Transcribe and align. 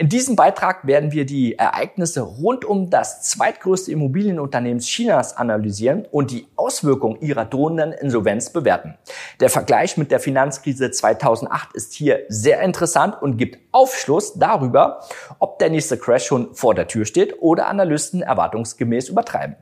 In 0.00 0.08
diesem 0.08 0.34
Beitrag 0.34 0.86
werden 0.86 1.12
wir 1.12 1.26
die 1.26 1.58
Ereignisse 1.58 2.22
rund 2.22 2.64
um 2.64 2.88
das 2.88 3.20
zweitgrößte 3.20 3.92
Immobilienunternehmen 3.92 4.78
Chinas 4.78 5.36
analysieren 5.36 6.06
und 6.10 6.30
die 6.30 6.46
Auswirkungen 6.56 7.20
ihrer 7.20 7.44
drohenden 7.44 7.92
Insolvenz 7.92 8.48
bewerten. 8.48 8.96
Der 9.40 9.50
Vergleich 9.50 9.98
mit 9.98 10.10
der 10.10 10.18
Finanzkrise 10.18 10.90
2008 10.90 11.74
ist 11.74 11.92
hier 11.92 12.20
sehr 12.30 12.62
interessant 12.62 13.20
und 13.20 13.36
gibt 13.36 13.58
Aufschluss 13.72 14.38
darüber, 14.38 15.00
ob 15.38 15.58
der 15.58 15.68
nächste 15.68 15.98
Crash 15.98 16.24
schon 16.24 16.54
vor 16.54 16.74
der 16.74 16.88
Tür 16.88 17.04
steht 17.04 17.34
oder 17.42 17.66
Analysten 17.66 18.22
erwartungsgemäß 18.22 19.10
übertreiben. 19.10 19.56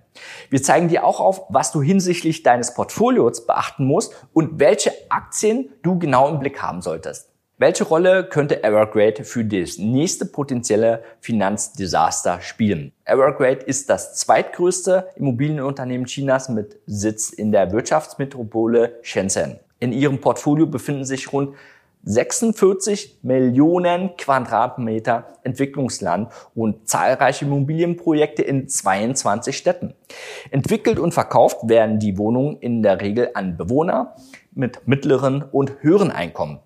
Wir 0.50 0.62
zeigen 0.62 0.86
dir 0.86 1.02
auch 1.02 1.18
auf, 1.18 1.46
was 1.48 1.72
du 1.72 1.82
hinsichtlich 1.82 2.44
deines 2.44 2.74
Portfolios 2.74 3.44
beachten 3.44 3.86
musst 3.86 4.14
und 4.32 4.60
welche 4.60 4.92
Aktien 5.08 5.70
du 5.82 5.98
genau 5.98 6.28
im 6.28 6.38
Blick 6.38 6.62
haben 6.62 6.80
solltest. 6.80 7.27
Welche 7.60 7.82
Rolle 7.82 8.22
könnte 8.22 8.62
Evergrande 8.62 9.24
für 9.24 9.44
das 9.44 9.78
nächste 9.78 10.26
potenzielle 10.26 11.02
Finanzdesaster 11.18 12.40
spielen? 12.40 12.92
Evergrande 13.04 13.64
ist 13.64 13.90
das 13.90 14.14
zweitgrößte 14.14 15.08
Immobilienunternehmen 15.16 16.06
Chinas 16.06 16.48
mit 16.48 16.78
Sitz 16.86 17.30
in 17.30 17.50
der 17.50 17.72
Wirtschaftsmetropole 17.72 19.00
Shenzhen. 19.02 19.58
In 19.80 19.90
ihrem 19.90 20.20
Portfolio 20.20 20.66
befinden 20.66 21.04
sich 21.04 21.32
rund 21.32 21.56
46 22.04 23.18
Millionen 23.22 24.16
Quadratmeter 24.16 25.26
Entwicklungsland 25.42 26.30
und 26.54 26.88
zahlreiche 26.88 27.44
Immobilienprojekte 27.44 28.42
in 28.42 28.68
22 28.68 29.56
Städten. 29.56 29.94
Entwickelt 30.52 31.00
und 31.00 31.12
verkauft 31.12 31.68
werden 31.68 31.98
die 31.98 32.18
Wohnungen 32.18 32.58
in 32.60 32.84
der 32.84 33.00
Regel 33.00 33.30
an 33.34 33.56
Bewohner 33.56 34.14
mit 34.52 34.86
mittleren 34.86 35.42
und 35.42 35.82
höheren 35.82 36.12
Einkommen 36.12 36.60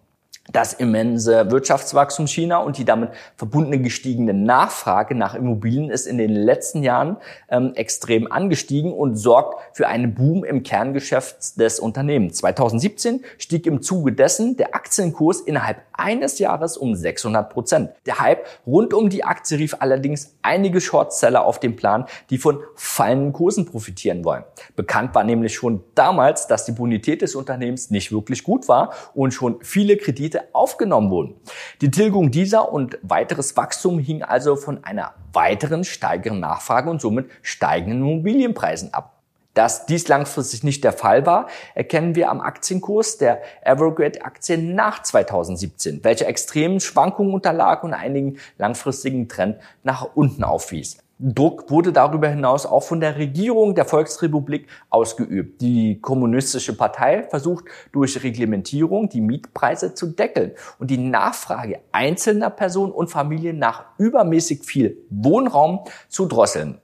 das 0.50 0.72
immense 0.72 1.50
Wirtschaftswachstum 1.52 2.26
China 2.26 2.58
und 2.58 2.76
die 2.76 2.84
damit 2.84 3.10
verbundene 3.36 3.80
gestiegene 3.80 4.34
Nachfrage 4.34 5.14
nach 5.14 5.34
Immobilien 5.36 5.88
ist 5.88 6.06
in 6.06 6.18
den 6.18 6.34
letzten 6.34 6.82
Jahren 6.82 7.16
ähm, 7.48 7.72
extrem 7.76 8.30
angestiegen 8.30 8.92
und 8.92 9.14
sorgt 9.14 9.76
für 9.76 9.86
einen 9.86 10.14
Boom 10.14 10.44
im 10.44 10.64
Kerngeschäft 10.64 11.60
des 11.60 11.78
Unternehmens. 11.78 12.38
2017 12.38 13.22
stieg 13.38 13.66
im 13.66 13.82
Zuge 13.82 14.12
dessen 14.12 14.56
der 14.56 14.74
Aktienkurs 14.74 15.40
innerhalb 15.40 15.82
eines 15.92 16.40
Jahres 16.40 16.76
um 16.76 16.96
600 16.96 17.48
Prozent. 17.48 17.90
Der 18.06 18.18
Hype 18.18 18.44
rund 18.66 18.94
um 18.94 19.10
die 19.10 19.22
Aktie 19.22 19.58
rief 19.58 19.76
allerdings 19.78 20.34
einige 20.42 20.80
Shortseller 20.80 21.44
auf 21.44 21.60
den 21.60 21.76
Plan, 21.76 22.06
die 22.30 22.38
von 22.38 22.58
fallenden 22.74 23.32
Kursen 23.32 23.64
profitieren 23.64 24.24
wollen. 24.24 24.42
Bekannt 24.74 25.14
war 25.14 25.22
nämlich 25.22 25.54
schon 25.54 25.84
damals, 25.94 26.48
dass 26.48 26.64
die 26.64 26.72
Bonität 26.72 27.22
des 27.22 27.36
Unternehmens 27.36 27.90
nicht 27.90 28.10
wirklich 28.10 28.42
gut 28.42 28.66
war 28.66 28.92
und 29.14 29.32
schon 29.32 29.58
viele 29.62 29.96
Kredite 29.96 30.31
aufgenommen 30.52 31.10
wurden. 31.10 31.34
Die 31.80 31.90
Tilgung 31.90 32.30
dieser 32.30 32.72
und 32.72 32.98
weiteres 33.02 33.56
Wachstum 33.56 33.98
hing 33.98 34.22
also 34.22 34.56
von 34.56 34.84
einer 34.84 35.14
weiteren 35.32 35.84
steigenden 35.84 36.40
Nachfrage 36.40 36.90
und 36.90 37.00
somit 37.00 37.30
steigenden 37.42 38.00
Immobilienpreisen 38.02 38.92
ab. 38.92 39.22
Dass 39.54 39.84
dies 39.84 40.08
langfristig 40.08 40.64
nicht 40.64 40.82
der 40.82 40.94
Fall 40.94 41.26
war, 41.26 41.46
erkennen 41.74 42.14
wir 42.14 42.30
am 42.30 42.40
Aktienkurs 42.40 43.18
der 43.18 43.42
Evergrande-Aktien 43.62 44.74
nach 44.74 45.02
2017, 45.02 46.02
welche 46.04 46.24
extremen 46.24 46.80
Schwankungen 46.80 47.34
unterlag 47.34 47.84
und 47.84 47.92
einigen 47.92 48.38
langfristigen 48.56 49.28
Trend 49.28 49.58
nach 49.82 50.08
unten 50.14 50.42
aufwies. 50.42 50.98
Druck 51.24 51.70
wurde 51.70 51.92
darüber 51.92 52.28
hinaus 52.28 52.66
auch 52.66 52.82
von 52.82 52.98
der 52.98 53.16
Regierung 53.16 53.76
der 53.76 53.84
Volksrepublik 53.84 54.66
ausgeübt. 54.90 55.60
Die 55.60 56.00
kommunistische 56.00 56.76
Partei 56.76 57.22
versucht 57.22 57.66
durch 57.92 58.20
Reglementierung 58.24 59.08
die 59.08 59.20
Mietpreise 59.20 59.94
zu 59.94 60.08
deckeln 60.08 60.50
und 60.80 60.90
die 60.90 60.98
Nachfrage 60.98 61.78
einzelner 61.92 62.50
Personen 62.50 62.90
und 62.90 63.06
Familien 63.06 63.60
nach 63.60 63.84
übermäßig 63.98 64.64
viel 64.64 64.98
Wohnraum 65.10 65.84
zu 66.08 66.26
drosseln. 66.26 66.80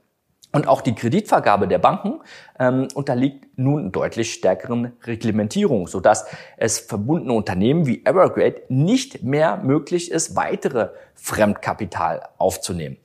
Und 0.52 0.68
auch 0.68 0.82
die 0.82 0.94
Kreditvergabe 0.94 1.66
der 1.66 1.78
Banken 1.78 2.20
ähm, 2.60 2.86
unterliegt 2.94 3.58
nun 3.58 3.90
deutlich 3.90 4.32
stärkeren 4.32 4.92
Reglementierungen, 5.04 5.88
sodass 5.88 6.26
es 6.56 6.78
verbundene 6.78 7.32
Unternehmen 7.32 7.86
wie 7.86 8.04
Evergrande 8.06 8.62
nicht 8.68 9.24
mehr 9.24 9.58
möglich 9.58 10.12
ist, 10.12 10.36
weitere 10.36 10.90
Fremdkapital 11.14 12.28
aufzunehmen. 12.38 12.98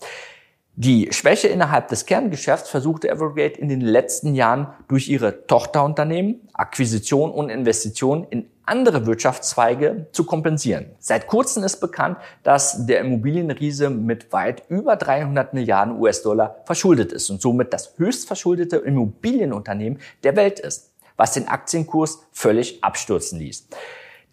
Die 0.76 1.10
Schwäche 1.12 1.50
innerhalb 1.50 1.90
des 1.90 2.08
Kerngeschäfts 2.08 2.68
versuchte 2.68 3.08
Evergrande 3.08 3.60
in 3.60 3.70
den 3.70 3.82
letzten 3.82 4.34
Jahren 4.34 4.74
durch 4.88 5.08
ihre 5.08 5.46
Tochterunternehmen, 5.46 6.50
Akquisition 6.52 7.30
und 7.30 7.52
Investitionen 7.52 8.26
in 8.32 8.50
andere 8.66 9.06
Wirtschaftszweige 9.06 10.08
zu 10.14 10.26
kompensieren. 10.26 10.88
Seit 10.98 11.28
kurzem 11.28 11.64
ist 11.64 11.80
bekannt, 11.80 12.18
dass 12.42 12.88
der 12.88 13.02
Immobilienriese 13.02 13.92
mit 13.92 14.34
weit 14.34 14.64
über 14.68 14.96
300 14.96 15.54
Milliarden 15.54 16.00
US-Dollar 16.00 16.64
verschuldet 16.66 17.12
ist 17.12 17.30
und 17.30 17.40
somit 17.40 17.72
das 17.72 17.94
höchst 17.98 18.26
verschuldete 18.26 18.78
Immobilienunternehmen 18.78 20.00
der 20.24 20.36
Welt 20.36 20.60
ist, 20.60 20.92
was 21.18 21.34
den 21.34 21.48
Aktienkurs 21.48 22.26
völlig 22.32 22.84
abstürzen 22.84 23.38
ließ. 23.38 23.68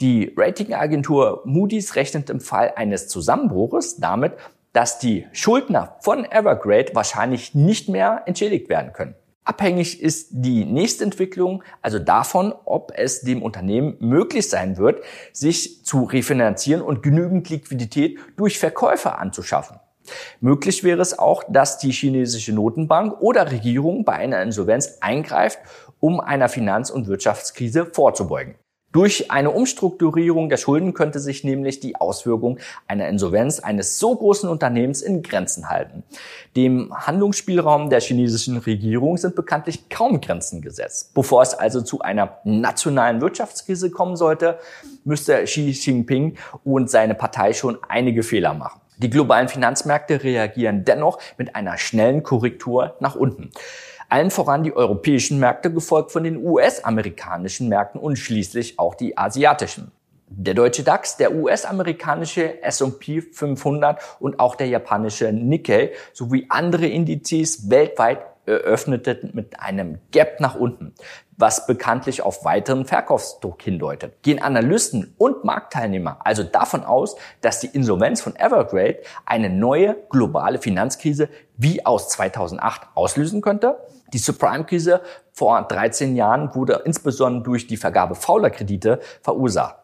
Die 0.00 0.32
Ratingagentur 0.34 1.42
Moody's 1.44 1.96
rechnet 1.96 2.30
im 2.30 2.40
Fall 2.40 2.72
eines 2.76 3.08
Zusammenbruches 3.08 3.96
damit, 3.98 4.32
dass 4.72 4.98
die 4.98 5.26
Schuldner 5.32 5.96
von 6.00 6.24
Evergrande 6.24 6.94
wahrscheinlich 6.94 7.54
nicht 7.54 7.88
mehr 7.88 8.22
entschädigt 8.26 8.68
werden 8.68 8.92
können. 8.92 9.14
Abhängig 9.44 10.00
ist 10.00 10.28
die 10.30 10.64
nächste 10.64 11.02
Entwicklung 11.02 11.64
also 11.82 11.98
davon, 11.98 12.54
ob 12.64 12.92
es 12.94 13.22
dem 13.22 13.42
Unternehmen 13.42 13.96
möglich 13.98 14.48
sein 14.48 14.76
wird, 14.76 15.02
sich 15.32 15.84
zu 15.84 16.04
refinanzieren 16.04 16.82
und 16.82 17.02
genügend 17.02 17.48
Liquidität 17.48 18.18
durch 18.36 18.58
Verkäufer 18.58 19.18
anzuschaffen. 19.18 19.80
Möglich 20.40 20.84
wäre 20.84 21.00
es 21.00 21.18
auch, 21.18 21.42
dass 21.48 21.78
die 21.78 21.90
chinesische 21.90 22.52
Notenbank 22.52 23.20
oder 23.20 23.50
Regierung 23.50 24.04
bei 24.04 24.12
einer 24.12 24.42
Insolvenz 24.42 24.98
eingreift, 25.00 25.58
um 25.98 26.20
einer 26.20 26.48
Finanz- 26.48 26.90
und 26.90 27.08
Wirtschaftskrise 27.08 27.86
vorzubeugen. 27.86 28.54
Durch 28.92 29.30
eine 29.30 29.52
Umstrukturierung 29.52 30.48
der 30.48 30.56
Schulden 30.56 30.94
könnte 30.94 31.20
sich 31.20 31.44
nämlich 31.44 31.78
die 31.78 31.94
Auswirkung 31.94 32.58
einer 32.88 33.08
Insolvenz 33.08 33.60
eines 33.60 34.00
so 34.00 34.16
großen 34.16 34.48
Unternehmens 34.48 35.00
in 35.00 35.22
Grenzen 35.22 35.70
halten. 35.70 36.02
Dem 36.56 36.92
Handlungsspielraum 36.92 37.88
der 37.88 38.00
chinesischen 38.00 38.56
Regierung 38.56 39.16
sind 39.16 39.36
bekanntlich 39.36 39.88
kaum 39.90 40.20
Grenzen 40.20 40.60
gesetzt. 40.60 41.14
Bevor 41.14 41.42
es 41.42 41.54
also 41.54 41.82
zu 41.82 42.00
einer 42.00 42.38
nationalen 42.42 43.20
Wirtschaftskrise 43.20 43.92
kommen 43.92 44.16
sollte, 44.16 44.58
müsste 45.04 45.44
Xi 45.44 45.70
Jinping 45.70 46.36
und 46.64 46.90
seine 46.90 47.14
Partei 47.14 47.52
schon 47.52 47.78
einige 47.88 48.24
Fehler 48.24 48.54
machen. 48.54 48.80
Die 48.98 49.08
globalen 49.08 49.48
Finanzmärkte 49.48 50.24
reagieren 50.24 50.84
dennoch 50.84 51.20
mit 51.38 51.54
einer 51.54 51.78
schnellen 51.78 52.24
Korrektur 52.24 52.96
nach 53.00 53.14
unten 53.14 53.50
allen 54.10 54.30
voran 54.30 54.62
die 54.62 54.74
europäischen 54.74 55.38
Märkte, 55.38 55.72
gefolgt 55.72 56.12
von 56.12 56.24
den 56.24 56.36
US-amerikanischen 56.44 57.68
Märkten 57.68 58.00
und 58.00 58.16
schließlich 58.16 58.78
auch 58.78 58.94
die 58.94 59.16
asiatischen. 59.16 59.92
Der 60.32 60.54
deutsche 60.54 60.84
DAX, 60.84 61.16
der 61.16 61.34
US-amerikanische 61.34 62.62
S&P 62.62 63.20
500 63.20 64.00
und 64.20 64.38
auch 64.38 64.54
der 64.54 64.68
japanische 64.68 65.32
Nikkei 65.32 65.90
sowie 66.12 66.46
andere 66.48 66.86
Indizes 66.86 67.68
weltweit 67.68 68.29
eröffnete 68.50 69.30
mit 69.32 69.60
einem 69.60 69.98
Gap 70.10 70.40
nach 70.40 70.54
unten, 70.54 70.94
was 71.36 71.66
bekanntlich 71.66 72.22
auf 72.22 72.44
weiteren 72.44 72.84
Verkaufsdruck 72.84 73.62
hindeutet. 73.62 74.22
Gehen 74.22 74.42
Analysten 74.42 75.14
und 75.18 75.44
Marktteilnehmer 75.44 76.18
also 76.24 76.42
davon 76.42 76.84
aus, 76.84 77.16
dass 77.40 77.60
die 77.60 77.68
Insolvenz 77.68 78.20
von 78.20 78.36
Evergrande 78.36 78.98
eine 79.24 79.48
neue 79.48 79.96
globale 80.10 80.58
Finanzkrise 80.58 81.28
wie 81.56 81.84
aus 81.86 82.08
2008 82.10 82.82
auslösen 82.94 83.40
könnte? 83.40 83.78
Die 84.12 84.18
Subprime-Krise 84.18 85.00
vor 85.32 85.62
13 85.62 86.16
Jahren 86.16 86.54
wurde 86.54 86.82
insbesondere 86.84 87.44
durch 87.44 87.66
die 87.66 87.76
Vergabe 87.76 88.14
fauler 88.14 88.50
Kredite 88.50 89.00
verursacht. 89.22 89.79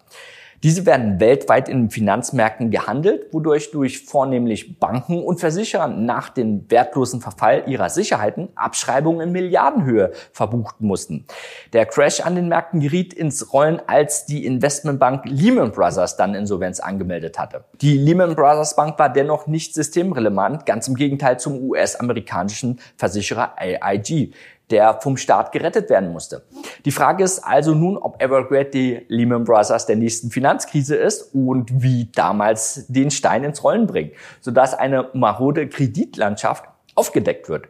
Diese 0.63 0.87
werden 0.87 1.21
weltweit 1.21 1.69
in 1.69 1.91
Finanzmärkten 1.91 2.71
gehandelt, 2.71 3.27
wodurch 3.33 3.71
durch 3.71 4.05
vornehmlich 4.05 4.79
Banken 4.79 5.23
und 5.23 5.39
Versicherer 5.41 5.89
nach 5.89 6.31
dem 6.31 6.71
wertlosen 6.71 7.21
Verfall 7.21 7.65
ihrer 7.67 7.91
Sicherheiten 7.91 8.49
Abschreibungen 8.55 9.29
in 9.29 9.33
Milliardenhöhe 9.33 10.13
verbuchten 10.33 10.87
mussten. 10.87 11.27
Der 11.73 11.87
Crash 11.87 12.21
an 12.21 12.35
den 12.35 12.49
Märkten 12.49 12.81
geriet 12.81 13.13
ins 13.13 13.53
Rollen, 13.53 13.81
als 13.87 14.27
die 14.27 14.47
Investmentbank 14.47 15.25
Lehman 15.27 15.73
Brothers 15.73 16.17
dann 16.17 16.35
Insolvenz 16.35 16.81
angemeldet 16.81 17.39
hatte. 17.39 17.65
Die 17.81 17.97
Lehman 17.97 18.35
Brothers 18.35 18.77
Bank 18.77 18.99
war 18.99 19.13
dennoch 19.13 19.47
nicht 19.47 19.75
systemrelevant, 19.75 20.67
ganz 20.67 20.89
im 20.89 20.95
Gegenteil 20.95 21.39
zum 21.39 21.61
US-amerikanischen 21.63 22.81
Versicherer 22.97 23.55
AIG 23.59 24.33
der 24.71 25.01
vom 25.01 25.17
Staat 25.17 25.53
gerettet 25.53 25.91
werden 25.91 26.13
musste. 26.13 26.45
Die 26.85 26.91
Frage 26.91 27.25
ist 27.25 27.41
also 27.41 27.75
nun, 27.75 27.97
ob 27.97 28.21
Evergrande 28.23 28.71
die 28.71 29.05
Lehman 29.09 29.45
Brothers 29.45 29.87
der 29.87 29.97
nächsten 29.97 30.31
Finanzkrise 30.31 30.97
ist 30.97 31.35
und 31.35 31.83
wie 31.83 32.11
damals 32.15 32.87
den 32.89 33.11
Stein 33.11 33.45
ins 33.45 33.63
Rollen 33.63 33.87
bringt, 33.87 34.13
sodass 34.41 34.75
eine 34.75 35.11
marode 35.15 35.69
Kreditlandschaft 35.69 36.65
aufgedeckt 36.95 37.49
wird. 37.49 37.69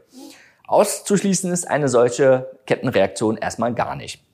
Auszuschließen 0.66 1.52
ist 1.52 1.68
eine 1.68 1.88
solche 1.88 2.50
Kettenreaktion 2.66 3.36
erstmal 3.36 3.72
gar 3.74 3.94
nicht. 3.94 4.25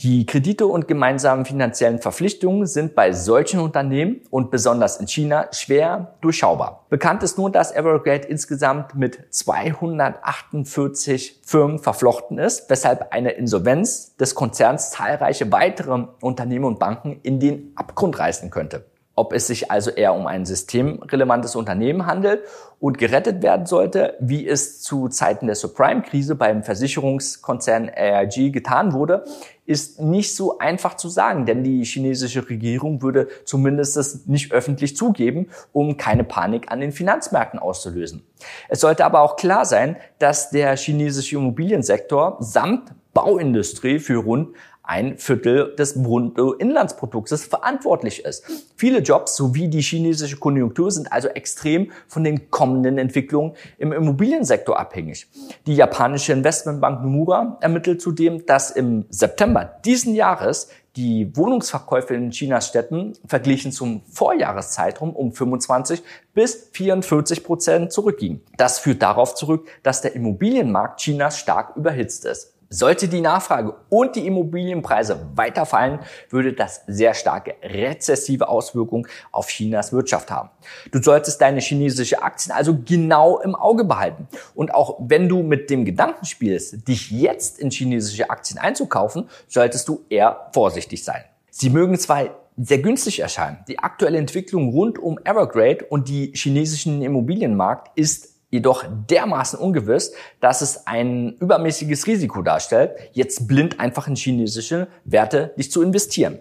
Die 0.00 0.26
Kredite 0.26 0.66
und 0.66 0.88
gemeinsamen 0.88 1.46
finanziellen 1.46 2.00
Verpflichtungen 2.00 2.66
sind 2.66 2.94
bei 2.94 3.12
solchen 3.12 3.60
Unternehmen 3.60 4.20
und 4.28 4.50
besonders 4.50 4.98
in 4.98 5.08
China 5.08 5.48
schwer 5.52 6.16
durchschaubar. 6.20 6.84
Bekannt 6.90 7.22
ist 7.22 7.38
nun, 7.38 7.50
dass 7.50 7.74
Evergrande 7.74 8.28
insgesamt 8.28 8.94
mit 8.94 9.18
248 9.30 11.40
Firmen 11.42 11.78
verflochten 11.78 12.36
ist, 12.36 12.68
weshalb 12.68 13.14
eine 13.14 13.30
Insolvenz 13.30 14.14
des 14.16 14.34
Konzerns 14.34 14.90
zahlreiche 14.90 15.50
weitere 15.50 16.08
Unternehmen 16.20 16.66
und 16.66 16.78
Banken 16.78 17.18
in 17.22 17.40
den 17.40 17.72
Abgrund 17.74 18.18
reißen 18.18 18.50
könnte 18.50 18.84
ob 19.16 19.32
es 19.32 19.46
sich 19.46 19.70
also 19.70 19.90
eher 19.90 20.14
um 20.14 20.26
ein 20.26 20.44
systemrelevantes 20.44 21.56
Unternehmen 21.56 22.06
handelt 22.06 22.42
und 22.78 22.98
gerettet 22.98 23.42
werden 23.42 23.64
sollte, 23.64 24.14
wie 24.20 24.46
es 24.46 24.82
zu 24.82 25.08
Zeiten 25.08 25.46
der 25.46 25.56
Subprime-Krise 25.56 26.34
beim 26.34 26.62
Versicherungskonzern 26.62 27.88
AIG 27.88 28.52
getan 28.52 28.92
wurde, 28.92 29.24
ist 29.64 30.00
nicht 30.00 30.36
so 30.36 30.58
einfach 30.58 30.94
zu 30.94 31.08
sagen, 31.08 31.46
denn 31.46 31.64
die 31.64 31.82
chinesische 31.84 32.48
Regierung 32.48 33.00
würde 33.00 33.28
zumindest 33.46 33.96
es 33.96 34.26
nicht 34.26 34.52
öffentlich 34.52 34.96
zugeben, 34.96 35.48
um 35.72 35.96
keine 35.96 36.22
Panik 36.22 36.70
an 36.70 36.80
den 36.80 36.92
Finanzmärkten 36.92 37.58
auszulösen. 37.58 38.22
Es 38.68 38.80
sollte 38.80 39.06
aber 39.06 39.22
auch 39.22 39.36
klar 39.36 39.64
sein, 39.64 39.96
dass 40.18 40.50
der 40.50 40.76
chinesische 40.76 41.36
Immobiliensektor 41.36 42.36
samt 42.40 42.92
Bauindustrie 43.14 43.98
für 43.98 44.18
rund 44.18 44.50
ein 44.86 45.18
Viertel 45.18 45.74
des 45.76 46.02
Bruttoinlandsproduktes 46.02 47.44
verantwortlich 47.44 48.24
ist. 48.24 48.44
Viele 48.76 49.00
Jobs 49.00 49.36
sowie 49.36 49.68
die 49.68 49.80
chinesische 49.80 50.36
Konjunktur 50.36 50.90
sind 50.90 51.12
also 51.12 51.28
extrem 51.28 51.90
von 52.06 52.24
den 52.24 52.50
kommenden 52.50 52.98
Entwicklungen 52.98 53.52
im 53.78 53.92
Immobiliensektor 53.92 54.78
abhängig. 54.78 55.26
Die 55.66 55.74
japanische 55.74 56.32
Investmentbank 56.32 57.02
Nomura 57.02 57.58
ermittelt 57.60 58.00
zudem, 58.00 58.46
dass 58.46 58.70
im 58.70 59.04
September 59.10 59.64
diesen 59.84 60.14
Jahres 60.14 60.68
die 60.96 61.36
Wohnungsverkäufe 61.36 62.14
in 62.14 62.30
Chinas 62.30 62.68
Städten 62.68 63.12
verglichen 63.26 63.70
zum 63.70 64.00
Vorjahreszeitraum 64.10 65.14
um 65.14 65.32
25 65.32 66.02
bis 66.32 66.70
44 66.72 67.44
Prozent 67.44 67.92
zurückgingen. 67.92 68.40
Das 68.56 68.78
führt 68.78 69.02
darauf 69.02 69.34
zurück, 69.34 69.68
dass 69.82 70.00
der 70.00 70.14
Immobilienmarkt 70.14 71.00
Chinas 71.00 71.38
stark 71.38 71.76
überhitzt 71.76 72.24
ist. 72.24 72.55
Sollte 72.68 73.06
die 73.06 73.20
Nachfrage 73.20 73.74
und 73.90 74.16
die 74.16 74.26
Immobilienpreise 74.26 75.28
weiter 75.36 75.66
fallen, 75.66 76.00
würde 76.30 76.52
das 76.52 76.82
sehr 76.88 77.14
starke 77.14 77.54
rezessive 77.62 78.48
Auswirkungen 78.48 79.06
auf 79.30 79.48
Chinas 79.48 79.92
Wirtschaft 79.92 80.32
haben. 80.32 80.50
Du 80.90 81.00
solltest 81.00 81.40
deine 81.40 81.60
chinesische 81.60 82.22
Aktien 82.22 82.52
also 82.52 82.76
genau 82.84 83.38
im 83.38 83.54
Auge 83.54 83.84
behalten. 83.84 84.26
Und 84.54 84.74
auch 84.74 84.98
wenn 85.00 85.28
du 85.28 85.44
mit 85.44 85.70
dem 85.70 85.84
Gedanken 85.84 86.24
spielst, 86.24 86.88
dich 86.88 87.10
jetzt 87.12 87.60
in 87.60 87.70
chinesische 87.70 88.30
Aktien 88.30 88.58
einzukaufen, 88.58 89.28
solltest 89.46 89.86
du 89.88 90.04
eher 90.08 90.50
vorsichtig 90.52 91.04
sein. 91.04 91.22
Sie 91.50 91.70
mögen 91.70 91.96
zwar 91.98 92.30
sehr 92.56 92.78
günstig 92.78 93.20
erscheinen. 93.20 93.58
Die 93.68 93.78
aktuelle 93.78 94.18
Entwicklung 94.18 94.70
rund 94.70 94.98
um 94.98 95.18
Evergrande 95.24 95.84
und 95.84 96.08
die 96.08 96.32
chinesischen 96.34 97.02
Immobilienmarkt 97.02 97.96
ist 97.96 98.35
jedoch 98.56 98.84
dermaßen 99.08 99.58
ungewiss, 99.58 100.12
dass 100.40 100.62
es 100.62 100.86
ein 100.86 101.36
übermäßiges 101.40 102.06
Risiko 102.06 102.42
darstellt, 102.42 102.92
jetzt 103.12 103.46
blind 103.46 103.78
einfach 103.78 104.08
in 104.08 104.16
chinesische 104.16 104.88
Werte 105.04 105.54
dich 105.58 105.70
zu 105.70 105.82
investieren. 105.82 106.38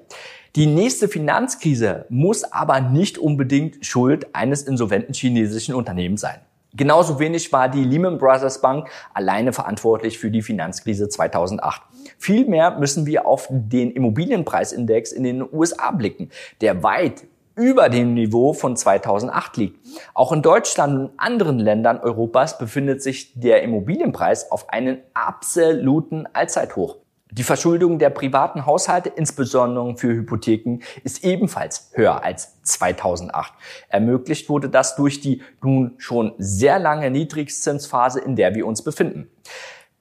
Die 0.56 0.68
nächste 0.68 1.10
Finanzkrise 1.10 2.06
muss 2.10 2.46
aber 2.46 2.80
nicht 2.80 3.18
unbedingt 3.18 3.86
Schuld 3.86 4.34
eines 4.34 4.64
insolventen 4.64 5.14
chinesischen 5.14 5.76
Unternehmens 5.76 6.22
sein. 6.22 6.40
Genauso 6.74 7.20
wenig 7.20 7.52
war 7.54 7.70
die 7.70 7.84
Lehman 7.84 8.18
Brothers 8.18 8.60
Bank 8.62 8.90
alleine 9.14 9.54
verantwortlich 9.54 10.18
für 10.18 10.30
die 10.30 10.42
Finanzkrise 10.42 11.08
2008. 11.08 11.82
Vielmehr 12.18 12.78
müssen 12.78 13.06
wir 13.06 13.26
auf 13.26 13.48
den 13.50 13.92
Immobilienpreisindex 13.92 15.12
in 15.12 15.24
den 15.24 15.42
USA 15.54 15.92
blicken, 15.92 16.30
der 16.60 16.84
weit 16.84 17.24
über 17.56 17.90
dem 17.90 18.14
Niveau 18.14 18.54
von 18.54 18.76
2008 18.76 19.58
liegt. 19.58 19.86
Auch 20.14 20.32
in 20.32 20.42
Deutschland 20.42 21.00
und 21.00 21.20
anderen 21.20 21.60
Ländern 21.60 22.00
Europas 22.00 22.58
befindet 22.58 23.02
sich 23.02 23.34
der 23.40 23.64
Immobilienpreis 23.64 24.52
auf 24.52 24.70
einen 24.70 25.00
absoluten 25.14 26.28
Allzeithoch. 26.34 26.98
Die 27.32 27.44
Verschuldung 27.44 28.00
der 28.00 28.12
privaten 28.12 28.66
Haushalte, 28.66 29.10
insbesondere 29.10 29.98
für 29.98 30.08
Hypotheken, 30.08 30.80
ist 31.04 31.26
ebenfalls 31.26 31.92
höher 31.94 32.24
als 32.24 32.62
2008. 32.62 33.52
Ermöglicht 33.90 34.48
wurde 34.48 34.70
das 34.70 34.96
durch 34.96 35.20
die 35.20 35.42
nun 35.62 35.96
schon 35.98 36.34
sehr 36.38 36.80
lange 36.80 37.12
Niedrigzinsphase, 37.12 38.22
in 38.22 38.38
der 38.38 38.56
wir 38.56 38.66
uns 38.66 38.84
befinden. 38.84 39.30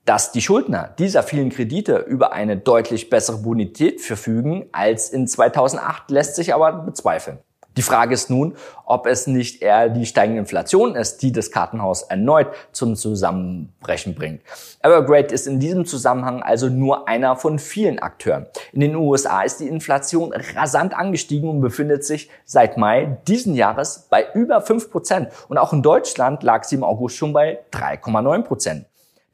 Dass 0.04 0.32
die 0.32 0.42
Schuldner 0.42 0.94
dieser 0.98 1.22
vielen 1.22 1.48
Kredite 1.48 1.96
über 1.96 2.34
eine 2.34 2.58
deutlich 2.58 3.08
bessere 3.08 3.38
Bonität 3.38 4.02
verfügen 4.02 4.66
als 4.72 5.08
in 5.08 5.26
2008, 5.26 6.10
lässt 6.10 6.36
sich 6.36 6.52
aber 6.52 6.72
bezweifeln. 6.72 7.38
Die 7.78 7.82
Frage 7.82 8.12
ist 8.12 8.28
nun, 8.28 8.54
ob 8.84 9.06
es 9.06 9.26
nicht 9.26 9.62
eher 9.62 9.88
die 9.88 10.04
steigende 10.04 10.40
Inflation 10.40 10.94
ist, 10.94 11.22
die 11.22 11.32
das 11.32 11.50
Kartenhaus 11.50 12.02
erneut 12.02 12.48
zum 12.70 12.96
Zusammenbrechen 12.96 14.14
bringt. 14.14 14.42
Evergrande 14.80 15.34
ist 15.34 15.46
in 15.46 15.58
diesem 15.58 15.86
Zusammenhang 15.86 16.42
also 16.42 16.68
nur 16.68 17.08
einer 17.08 17.34
von 17.34 17.58
vielen 17.58 17.98
Akteuren. 17.98 18.46
In 18.72 18.80
den 18.80 18.94
USA 18.94 19.42
ist 19.42 19.58
die 19.58 19.68
Inflation 19.68 20.34
rasant 20.54 20.94
angestiegen 20.94 21.48
und 21.48 21.62
befindet 21.62 22.04
sich 22.04 22.28
seit 22.44 22.76
Mai 22.76 23.16
diesen 23.26 23.54
Jahres 23.54 24.06
bei 24.10 24.26
über 24.34 24.60
5 24.60 24.90
Prozent. 24.90 25.28
Und 25.48 25.56
auch 25.56 25.72
in 25.72 25.82
Deutschland 25.82 26.42
lag 26.42 26.64
sie 26.64 26.76
im 26.76 26.84
August 26.84 27.16
schon 27.16 27.32
bei 27.32 27.60
3,9 27.72 28.42
Prozent. 28.42 28.86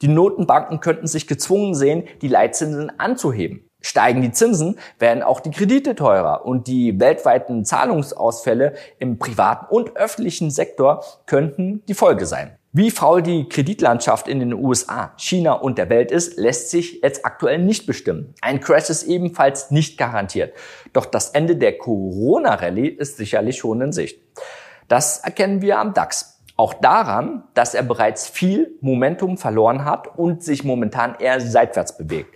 Die 0.03 0.09
Notenbanken 0.09 0.81
könnten 0.81 1.07
sich 1.07 1.27
gezwungen 1.27 1.75
sehen, 1.75 2.05
die 2.23 2.29
Leitzinsen 2.29 2.99
anzuheben. 2.99 3.69
Steigen 3.83 4.21
die 4.21 4.33
Zinsen, 4.33 4.79
werden 4.99 5.23
auch 5.23 5.41
die 5.41 5.51
Kredite 5.51 5.95
teurer 5.95 6.45
und 6.45 6.67
die 6.67 7.01
weltweiten 7.01 7.65
Zahlungsausfälle 7.65 8.75
im 8.99 9.19
privaten 9.19 9.67
und 9.75 9.97
öffentlichen 9.97 10.51
Sektor 10.51 11.03
könnten 11.27 11.83
die 11.89 11.95
Folge 11.95 12.27
sein. 12.27 12.57
Wie 12.73 12.93
faul 12.93 13.21
die 13.21 13.49
Kreditlandschaft 13.49 14.29
in 14.29 14.39
den 14.39 14.55
USA, 14.55 15.13
China 15.17 15.55
und 15.55 15.77
der 15.77 15.91
Welt 15.91 16.13
ist, 16.13 16.39
lässt 16.39 16.71
sich 16.71 17.01
jetzt 17.03 17.27
aktuell 17.27 17.59
nicht 17.59 17.85
bestimmen. 17.85 18.35
Ein 18.43 18.61
Crash 18.61 18.91
ist 18.91 19.03
ebenfalls 19.03 19.73
nicht 19.73 19.99
garantiert. 19.99 20.55
Doch 20.93 21.07
das 21.07 21.31
Ende 21.31 21.57
der 21.57 21.79
Corona-Rallye 21.79 22.87
ist 22.87 23.17
sicherlich 23.17 23.57
schon 23.57 23.81
in 23.81 23.93
Sicht. 23.93 24.21
Das 24.87 25.19
erkennen 25.19 25.63
wir 25.63 25.81
am 25.81 25.95
DAX. 25.95 26.40
Auch 26.61 26.75
daran, 26.75 27.45
dass 27.55 27.73
er 27.73 27.83
bereits 27.83 28.29
viel 28.29 28.77
Momentum 28.83 29.39
verloren 29.39 29.87
hat 29.87 30.19
und 30.19 30.45
sich 30.45 30.63
momentan 30.63 31.15
eher 31.19 31.41
seitwärts 31.41 31.97
bewegt. 31.97 32.35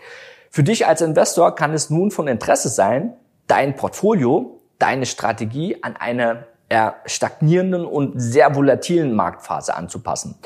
Für 0.49 0.63
dich 0.63 0.87
als 0.87 1.03
Investor 1.03 1.55
kann 1.55 1.75
es 1.75 1.91
nun 1.91 2.11
von 2.11 2.27
Interesse 2.27 2.71
sein, 2.71 3.13
dein 3.49 3.77
Portfolio, 3.77 4.63
deine 4.79 5.05
Strategie 5.05 5.77
an 5.83 5.97
eine 5.99 6.47
eher 6.71 6.95
stagnierenden 7.05 7.85
und 7.85 8.19
sehr 8.19 8.55
volatilen 8.55 9.13
Marktphase 9.13 9.77
anzupassen. 9.77 10.37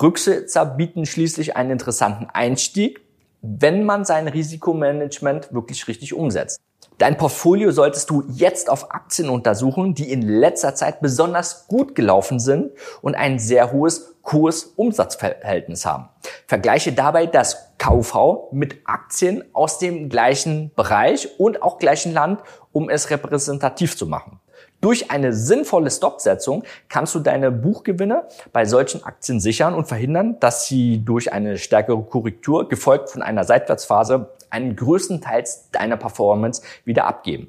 Rücksitzer 0.00 0.64
bieten 0.64 1.04
schließlich 1.04 1.58
einen 1.58 1.72
interessanten 1.72 2.28
Einstieg, 2.32 3.02
wenn 3.42 3.84
man 3.84 4.06
sein 4.06 4.28
Risikomanagement 4.28 5.52
wirklich 5.52 5.86
richtig 5.88 6.14
umsetzt. 6.14 6.58
Dein 6.98 7.18
Portfolio 7.18 7.72
solltest 7.72 8.08
du 8.08 8.24
jetzt 8.28 8.70
auf 8.70 8.90
Aktien 8.90 9.28
untersuchen, 9.28 9.94
die 9.94 10.10
in 10.10 10.22
letzter 10.22 10.74
Zeit 10.74 11.02
besonders 11.02 11.66
gut 11.68 11.94
gelaufen 11.94 12.40
sind 12.40 12.72
und 13.02 13.14
ein 13.14 13.38
sehr 13.38 13.70
hohes 13.70 14.14
Kurs-Umsatzverhältnis 14.22 15.84
haben. 15.84 16.08
Vergleiche 16.46 16.94
dabei 16.94 17.26
das 17.26 17.76
KV 17.76 18.48
mit 18.50 18.78
Aktien 18.86 19.44
aus 19.52 19.78
dem 19.78 20.08
gleichen 20.08 20.72
Bereich 20.74 21.38
und 21.38 21.62
auch 21.62 21.78
gleichen 21.78 22.14
Land, 22.14 22.40
um 22.72 22.88
es 22.88 23.10
repräsentativ 23.10 23.96
zu 23.96 24.06
machen. 24.06 24.40
Durch 24.80 25.10
eine 25.10 25.32
sinnvolle 25.32 25.90
Stopsetzung 25.90 26.64
kannst 26.88 27.14
du 27.14 27.20
deine 27.20 27.50
Buchgewinne 27.50 28.26
bei 28.52 28.64
solchen 28.64 29.04
Aktien 29.04 29.40
sichern 29.40 29.74
und 29.74 29.86
verhindern, 29.86 30.38
dass 30.40 30.66
sie 30.66 31.04
durch 31.04 31.32
eine 31.32 31.58
stärkere 31.58 32.02
Korrektur, 32.02 32.68
gefolgt 32.68 33.10
von 33.10 33.22
einer 33.22 33.44
Seitwärtsphase, 33.44 34.30
einen 34.50 34.76
größten 34.76 35.20
Teils 35.20 35.70
deiner 35.70 35.96
Performance 35.96 36.62
wieder 36.84 37.06
abgeben. 37.06 37.48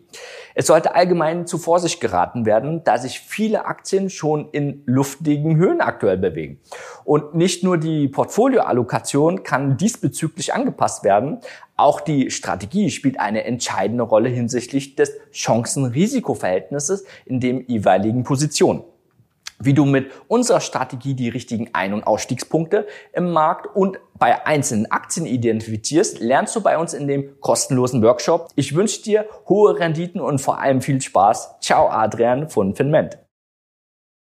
Es 0.55 0.67
sollte 0.67 0.95
allgemein 0.95 1.47
zu 1.47 1.57
Vorsicht 1.57 2.01
geraten 2.01 2.45
werden, 2.45 2.83
da 2.83 2.97
sich 2.97 3.19
viele 3.19 3.65
Aktien 3.65 4.09
schon 4.09 4.49
in 4.51 4.83
luftigen 4.85 5.57
Höhen 5.57 5.81
aktuell 5.81 6.17
bewegen. 6.17 6.59
Und 7.03 7.35
nicht 7.35 7.63
nur 7.63 7.77
die 7.77 8.07
Portfolioallokation 8.07 9.43
kann 9.43 9.77
diesbezüglich 9.77 10.53
angepasst 10.53 11.03
werden, 11.03 11.39
auch 11.75 12.01
die 12.01 12.31
Strategie 12.31 12.89
spielt 12.89 13.19
eine 13.19 13.43
entscheidende 13.43 14.03
Rolle 14.03 14.29
hinsichtlich 14.29 14.95
des 14.95 15.13
Chancen-Risiko-Verhältnisses 15.31 17.05
in 17.25 17.39
dem 17.39 17.63
jeweiligen 17.67 18.23
Position 18.23 18.83
wie 19.59 19.73
du 19.73 19.85
mit 19.85 20.11
unserer 20.27 20.59
Strategie 20.59 21.13
die 21.13 21.29
richtigen 21.29 21.69
Ein- 21.73 21.93
und 21.93 22.05
Ausstiegspunkte 22.05 22.87
im 23.13 23.31
Markt 23.31 23.75
und 23.75 23.99
bei 24.17 24.45
einzelnen 24.45 24.91
Aktien 24.91 25.25
identifizierst, 25.25 26.19
lernst 26.19 26.55
du 26.55 26.61
bei 26.61 26.77
uns 26.77 26.93
in 26.93 27.07
dem 27.07 27.39
kostenlosen 27.39 28.01
Workshop. 28.01 28.49
Ich 28.55 28.75
wünsche 28.75 29.01
dir 29.03 29.25
hohe 29.47 29.77
Renditen 29.79 30.21
und 30.21 30.39
vor 30.39 30.59
allem 30.59 30.81
viel 30.81 31.01
Spaß. 31.01 31.59
Ciao 31.61 31.89
Adrian 31.89 32.49
von 32.49 32.75
Finment. 32.75 33.17